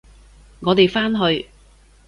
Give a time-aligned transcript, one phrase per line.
[0.61, 1.47] 我哋返去！